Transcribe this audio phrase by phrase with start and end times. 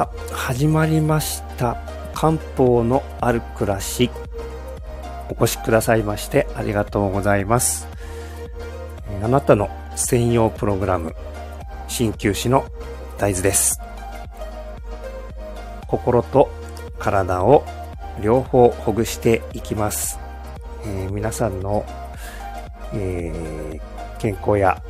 [0.00, 1.76] さあ、始まりました。
[2.14, 4.10] 漢方のある暮らし。
[5.28, 7.86] お越しくださいましてありがとうございます。
[9.22, 11.14] あなたの専用プログラム、
[11.88, 12.64] 鍼灸師の
[13.18, 13.78] 大豆です。
[15.86, 16.48] 心と
[16.98, 17.66] 体を
[18.22, 20.18] 両方ほぐしていきます。
[20.82, 21.84] えー皆さんの、
[22.94, 24.82] えー健康や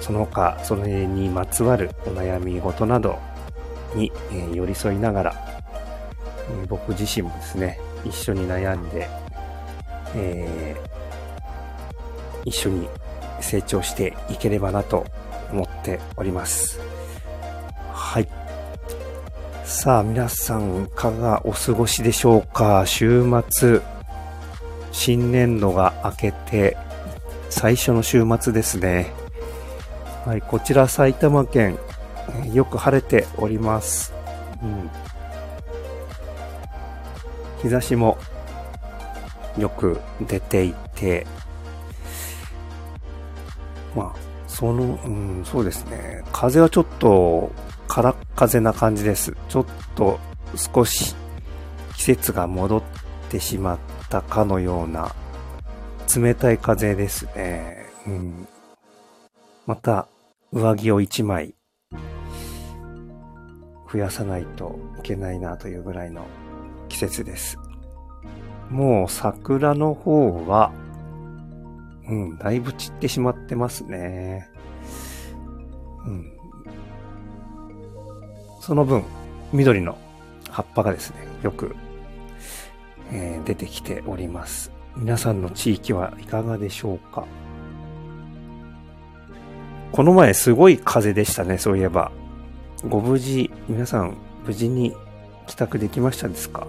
[0.00, 3.16] その他、それにまつわるお悩み事など
[3.94, 5.34] に、え寄り添いながら、
[6.62, 9.08] え僕自身もですね、一緒に悩んで、
[10.14, 10.90] えー
[12.46, 12.88] 一緒に
[13.40, 15.04] 成長していければなと
[15.52, 16.80] 思っております。
[17.92, 18.28] はい。
[19.64, 22.84] さあ、皆さん、いかがお過ごしでしょうか？
[22.86, 23.82] 週末、
[24.90, 26.78] 新年度が明けて、
[27.50, 29.12] 最初の週末ですね。
[30.24, 31.78] はい、こちら埼玉県、
[32.52, 34.12] よく晴れております。
[34.62, 34.90] うん。
[37.62, 38.16] 日差しも
[39.58, 41.26] よく出ていて、
[43.94, 46.22] まあ、その、うん、そうですね。
[46.32, 47.50] 風はちょっと、
[47.88, 49.36] からっ風な感じです。
[49.48, 50.18] ちょっと
[50.56, 51.14] 少し
[51.96, 52.82] 季節が戻っ
[53.28, 55.14] てしまったかのような
[56.16, 57.86] 冷たい風ですね。
[58.06, 58.48] うん。
[59.66, 60.08] また、
[60.52, 61.54] 上着を一枚
[63.92, 66.26] 増やさないといけないなというぐらいの
[66.88, 67.58] 季節です。
[68.70, 70.72] もう桜の方は、
[72.08, 74.48] うん、だいぶ散ってしまってますね。
[76.06, 76.32] うん。
[78.60, 79.02] その分、
[79.52, 79.98] 緑の
[80.50, 81.74] 葉っぱがですね、よく、
[83.10, 84.70] えー出てきております。
[84.96, 87.24] 皆さんの地域はいかがでしょうか？
[89.90, 92.12] この前すごい風でしたね、そういえば。
[92.88, 94.96] ご無事、皆さん無事に
[95.46, 96.66] 帰宅できましたですか？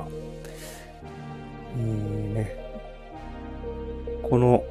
[1.78, 2.56] えーね。
[4.24, 4.64] この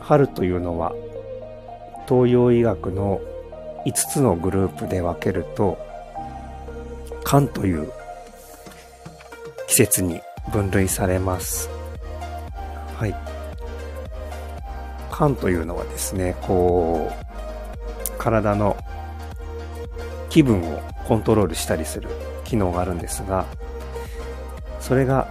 [0.00, 0.92] 春というのは
[2.08, 3.20] 東洋医学の
[3.86, 5.78] 5つのグループで分けると
[7.24, 7.92] 寒という
[9.68, 10.20] 季節に
[10.52, 11.68] 分類されます。
[12.96, 13.14] はい。
[15.10, 17.14] 寒というのはですね、こう、
[18.18, 18.76] 体の
[20.34, 22.08] 気分をコントロールしたりする
[22.42, 23.46] 機能があるんですが、
[24.80, 25.28] それが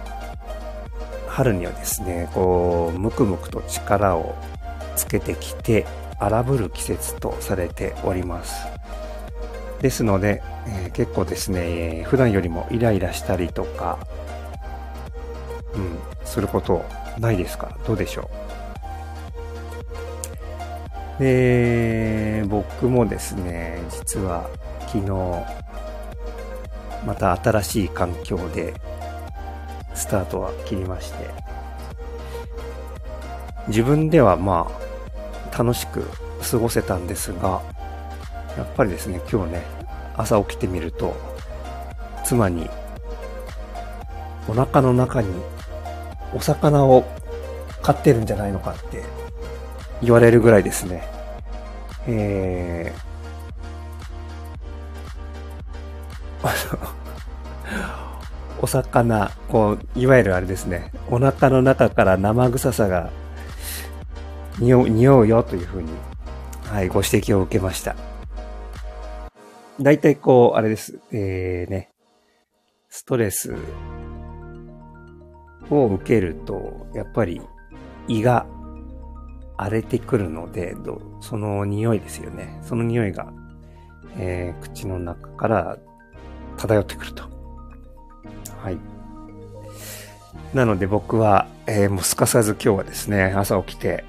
[1.28, 4.34] 春にはですね、こう、むくむくと力を
[4.96, 5.84] つけてきて
[6.18, 8.54] 荒ぶる季節とされております。
[9.82, 13.98] ですので、えー結構ですね、普段よりもイライラしたりとか、
[15.74, 16.82] うん、すること
[17.18, 17.76] ないですか？
[17.86, 18.30] どうでしょ
[21.18, 21.22] う？
[21.22, 24.48] で、僕もですね、実は
[24.94, 25.10] 昨日、
[27.04, 28.74] また新しい環境で
[29.92, 31.30] スタートは切りまして、
[33.66, 34.70] 自分ではま
[35.52, 36.04] あ、楽しく
[36.48, 37.60] 過ごせたんですが、
[38.56, 39.62] やっぱりですね、今日ね、
[40.16, 41.16] 朝起きてみると、
[42.24, 42.70] 妻に、
[44.46, 45.28] お腹の中に
[46.32, 47.04] お魚を
[47.82, 49.02] 飼ってるんじゃないのかって
[50.00, 51.02] 言われるぐらいですね。
[52.06, 53.13] えー、
[58.60, 63.10] お魚、こう、いわゆるあれですね、お腹の中から生臭さが
[64.58, 65.90] 匂う、匂うよというふうに、
[66.64, 67.96] はい、ご指摘を受けました。
[69.80, 71.00] 大体こう、あれです。
[71.12, 71.90] えー、ね。
[72.88, 73.56] ストレス
[75.68, 77.42] を受けると、やっぱり
[78.06, 78.46] 胃が
[79.56, 80.76] 荒れてくるので、
[81.20, 82.60] その匂いですよね。
[82.62, 83.32] その匂いが、
[84.16, 85.76] えー口の中から
[86.66, 87.24] 漂ってくると。
[88.62, 88.78] はい。
[90.54, 94.04] なので僕は、えーもうすかさず今日はですね、朝起きて、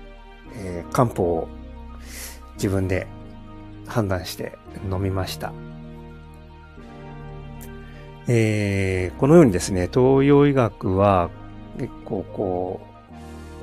[0.58, 1.48] えー漢方を
[2.56, 3.08] 自分で
[3.88, 4.58] 判断して
[4.90, 5.52] 飲みました。
[8.28, 11.30] えーこのようにですね、東洋医学は
[11.78, 12.82] 結構こ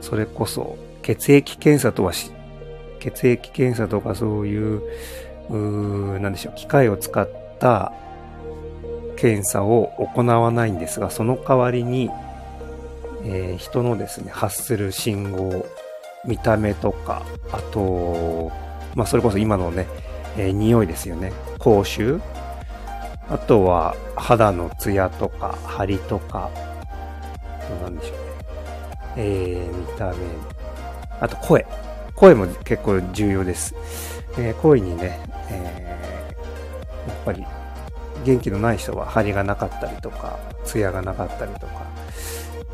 [0.00, 2.30] う、それこそ血液検査とはし、
[3.00, 4.82] 血液検査とかそういう、
[5.48, 7.28] うなんでしょう、機械を使っ
[7.58, 7.92] た
[9.22, 12.10] 検査を行わないんですが、その代わりに、
[13.24, 15.64] えー人のですね、発する信号、
[16.24, 17.22] 見た目とか、
[17.52, 18.50] あと、
[18.96, 19.86] まあ、それこそ今のね、
[20.36, 21.32] えー匂いですよね。
[21.60, 22.20] 口臭。
[23.30, 26.50] あとは、肌のツヤとか、張りとか、
[27.80, 28.22] なんでしょうね。
[29.18, 30.14] えー、見た目。
[31.20, 31.64] あと、声。
[32.16, 33.72] 声も結構重要です。
[34.36, 37.46] えー声にね、えーやっぱり、
[38.24, 41.86] 元気のない人は張りがなかったりとか、ツヤがなかったりとか、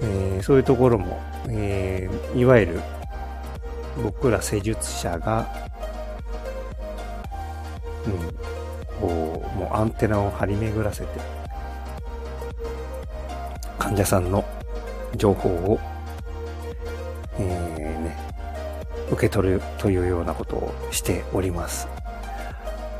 [0.03, 2.81] えー、そういうところも、えー、いわゆる
[4.03, 5.49] 僕ら施術者が、
[8.07, 8.13] うん、
[9.01, 11.09] こう、もうアンテナを張り巡らせて、
[13.79, 14.45] 患者さんの
[15.17, 15.81] 情報を、
[17.39, 18.17] えー、ね、
[19.11, 21.89] 受け取るというようなことをしております。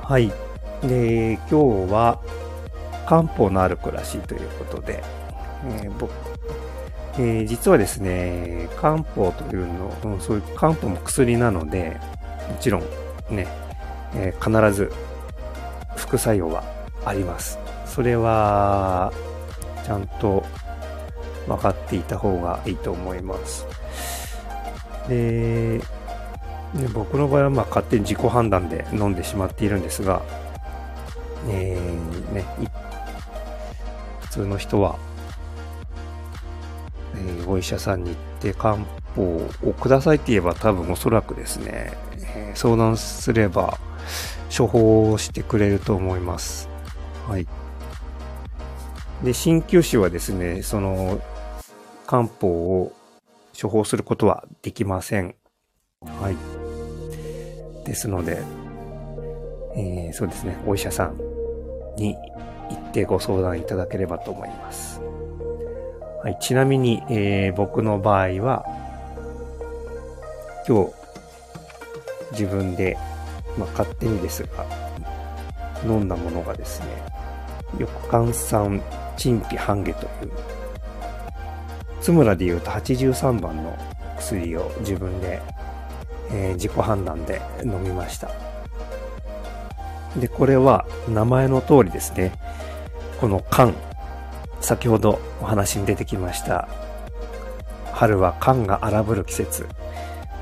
[0.03, 0.33] はい。
[0.83, 2.21] で、今日は
[3.09, 5.03] 漢方のある暮らしいということで、
[5.65, 6.13] えー、僕、
[7.15, 11.97] えー、実はですね、漢方というの、うん、そういう漢方も薬なので、
[12.51, 12.83] もちろん
[13.31, 13.49] ね、
[14.15, 14.93] えー、必ず
[15.97, 16.63] 副作用は
[17.07, 17.59] あります。
[17.87, 19.11] それは、
[19.87, 20.45] ちゃんと
[21.47, 23.67] 分かっていた方がいいと思います。
[25.09, 25.85] で、で
[26.93, 30.21] 僕の場合はまあ勝手に自己判断で飲んでしまっているんですが、
[31.49, 32.88] えー、ね、普
[34.39, 34.99] 通の人は、
[37.17, 38.77] えー、お医者さんに行って漢
[39.17, 41.93] 方をくださいって言えば多分おそらくですね、
[42.35, 43.79] えー、相談すれば
[44.57, 46.69] 処方してくれると思います。
[47.27, 47.47] はい。
[49.25, 51.21] で、鍼灸師はですね、その
[52.07, 52.93] 漢方を
[53.61, 55.35] 処方することはできません。
[56.01, 56.37] はい。
[57.85, 58.43] ですので、
[59.75, 61.19] えー、そうですね、お医者さん
[61.97, 62.17] に
[62.93, 65.01] てご相談いただければと思います。
[66.23, 68.65] はい、ちなみに、えー、僕の場合は、
[70.67, 70.93] 今日、
[72.33, 72.99] 自分で、
[73.57, 74.67] まあ、勝手にですが、
[75.85, 76.87] 飲んだものがですね、
[77.79, 78.83] 翼換酸
[79.17, 80.33] 陳皮半下という
[82.01, 83.77] 津村で言うと83番の
[84.17, 85.41] 薬を自分で、
[86.31, 88.31] えー、自己判断で飲みました。
[90.17, 92.33] で、これは名前の通りですね。
[93.21, 93.75] この缶、
[94.61, 96.69] 先ほどお話に出てきました。
[97.93, 99.67] 春は缶が荒ぶる季節。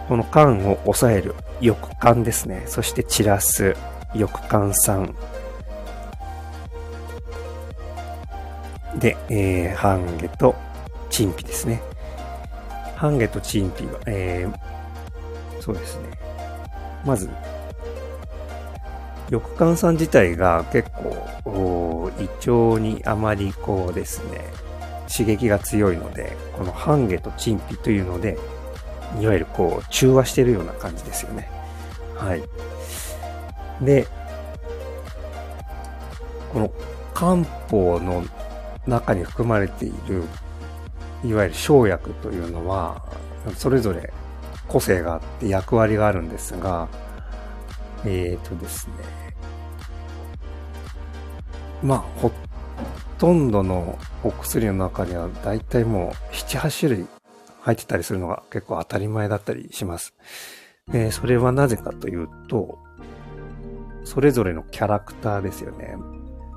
[0.09, 2.65] この缶を抑える翼缶ですね。
[2.67, 3.75] そして散らす
[4.15, 5.15] 翼缶酸。
[8.99, 10.55] で、えー、半下と
[11.09, 11.81] 陳皮ですね。
[12.97, 16.11] 半夏と陳皮は、えー、そうですね。
[17.05, 17.31] まず、
[19.31, 20.91] 翼管さん自体が結
[21.45, 24.45] 構、胃腸にあまりこうですね、
[25.11, 28.39] 刺激が強いので、この半夏と陳皮というので、
[29.21, 31.51] いわゆるこう、中和してるような感じですよね。
[32.15, 32.43] はい。
[33.85, 34.07] で、
[36.53, 36.71] この
[37.13, 38.25] 漢方の
[38.87, 40.23] 中に含まれている
[41.25, 43.03] いわゆる生薬というのは、
[43.57, 44.13] それぞれ
[44.69, 46.89] 個性があって役割があるんですが、
[48.05, 48.95] えっ、ー、とですね。
[51.83, 52.31] まあ、ほ
[53.19, 57.07] とんどのお薬の中には大体もう7、8種類
[57.61, 60.15] 入ってたりするのが結構当たり前だったりします。
[60.93, 62.79] えー、それはなぜかというと、
[64.05, 65.97] それぞれのキャラクターですよね。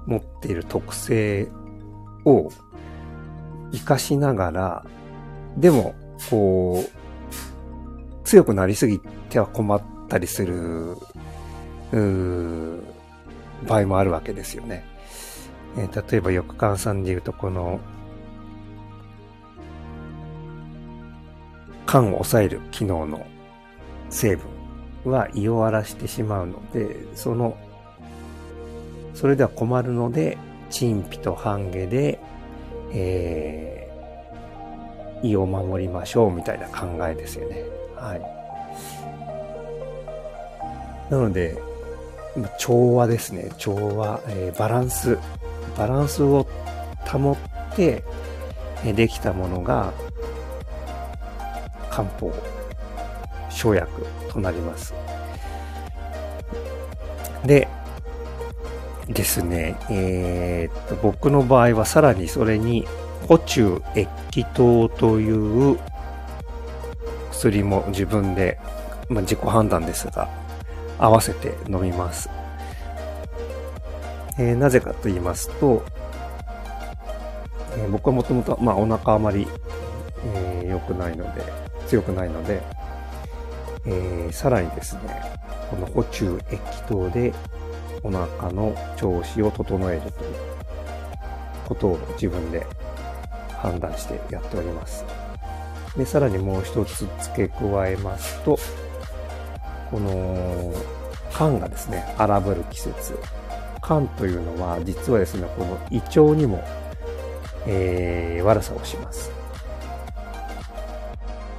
[0.06, 1.50] 持っている特性
[2.26, 2.50] を
[3.72, 4.86] 活かしながら、
[5.58, 5.96] でも、
[6.30, 7.00] こう、
[8.24, 9.00] 強くなりすぎ
[9.30, 10.96] ては困ったりする、
[11.92, 14.86] 場合もあるわけですよね。
[15.78, 17.80] えー、例えば、翼感さんで言うと、この、
[21.88, 23.26] 肝を抑える機能の
[24.10, 27.58] 成分は胃を荒らしてしまうので、その、
[29.14, 30.38] それでは困るので、
[30.70, 32.20] 陳皮と半下で
[32.92, 37.64] えー、胃を守りましょうみたいな考えですよね。
[37.96, 38.22] はい。
[41.12, 41.58] なので、
[42.58, 43.50] 調和ですね。
[43.58, 45.18] 調和、えー、バランス。
[45.78, 46.48] バランスを
[47.08, 48.04] 保って、
[48.86, 49.94] え、できたものが、
[51.90, 52.32] 漢方、
[53.50, 53.90] 生薬
[54.32, 54.94] となります。
[57.46, 57.68] で、
[59.08, 62.88] ですね、えー、っと、僕の場合はさらにそれに、
[63.28, 65.78] 補中液気糖という
[67.32, 68.60] 薬も自分で、
[69.10, 70.30] まあ、自己判断ですが、
[71.00, 72.30] 合わせて飲みます。
[74.38, 75.84] えー、なぜかと言いますと、
[77.78, 79.48] えー、僕はもともと、まあ、お腹あまり、
[80.36, 81.44] えー、良くないので、
[81.88, 82.62] 強くないので、
[83.86, 85.02] え、さらにですね、
[85.70, 87.34] この補中液気糖で
[88.04, 90.36] お腹の調子を整えるという
[91.66, 92.66] ことを自分で
[93.58, 95.06] 判断してやっております。
[95.98, 98.58] で、さらにもう一つ付け加えますと、
[99.90, 100.74] この、
[101.32, 103.18] 肝がですね、荒ぶる季節、
[103.82, 106.64] 肝というのは、実はですね、この胃腸にも、
[107.66, 109.32] えー、悪さをします。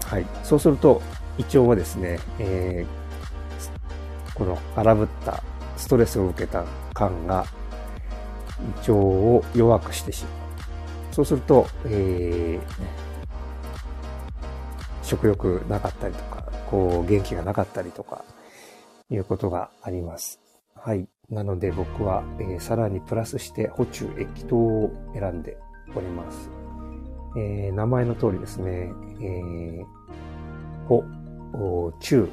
[0.06, 0.26] はい。
[0.42, 1.00] そうすると、
[1.38, 5.42] 胃腸はですね、えー、この荒ぶった
[5.76, 7.44] ストレスを受けた肝が
[8.60, 11.14] 胃腸を弱くしてしまう。
[11.14, 12.84] そうすると、えー、
[15.02, 16.39] 食欲なかったりとか、
[16.70, 18.24] こう元気がなかったりとか、
[19.10, 20.40] いうことがあります。
[20.74, 21.08] はい。
[21.28, 25.58] なので僕は、えー、さらにプラスして補中液糖を選んで
[25.94, 26.50] おります。
[27.36, 29.84] えー、名前の通りですね、えー、
[30.88, 32.28] 補、中、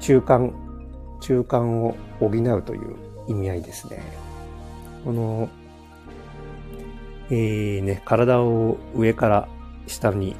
[0.00, 0.52] 中間、
[1.20, 2.96] 中間を補うという
[3.28, 4.02] 意味合いですね。
[5.04, 5.48] この、
[7.30, 9.48] えー、ね、体を上から
[9.86, 10.36] 下に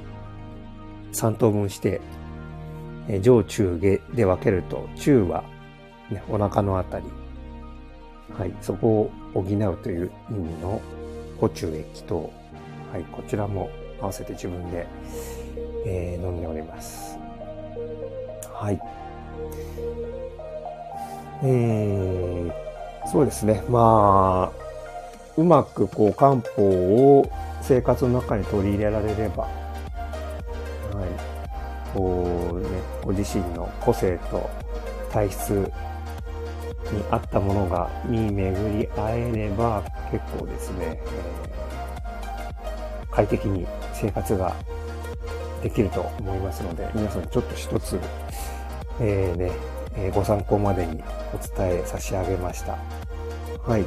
[1.16, 2.00] 3等分して、
[3.23, 5.44] 上中下で分けると、中は、
[6.11, 7.04] ね、お腹のあたり。
[8.38, 10.82] はい、そこを補うという意味の
[11.40, 12.30] 補中液と、
[12.92, 13.70] はい、こちらも
[14.00, 14.87] 合わせて自分で、
[15.87, 17.16] えー、飲んでおります。
[18.52, 18.80] はい。
[21.42, 23.62] えー、そうですね。
[23.68, 24.66] まあ、
[25.37, 27.30] うまくこう漢方を
[27.62, 29.65] 生活の中に取り入れられれば、
[31.96, 32.68] こうね、
[33.02, 34.50] ご自身の個性と
[35.10, 35.52] 体質
[36.92, 44.54] に合ったものがに巡り合えれば結構ですね、えー、快適に生活が
[45.62, 47.98] できると思いますので、皆さんちょっと一つ、
[49.00, 49.50] えー、ね、
[49.94, 52.76] えー、ご参考までにお伝え差し上げました。
[53.66, 53.84] はい。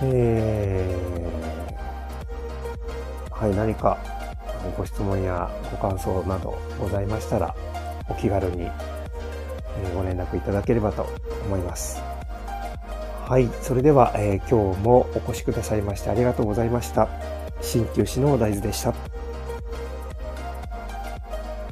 [0.00, 3.98] えー、はい、何か
[4.76, 7.54] ご質問やご感想などございましたら、
[8.08, 8.68] お気軽に
[9.94, 11.08] ご連絡いただければと
[11.46, 12.02] 思います。
[13.26, 13.48] はい。
[13.62, 17.08] それでは、えー、今日もお越しくださいましてありがとうございました。
[17.62, 19.13] 鍼灸師の大豆でした。